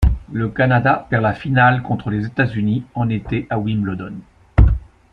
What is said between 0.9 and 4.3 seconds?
perd la finale contre les États-Unis en été à Wimbledon.